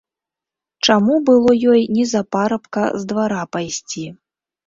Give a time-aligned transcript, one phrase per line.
[0.87, 4.07] Чаму было ёй не за парабка з двара пайсці.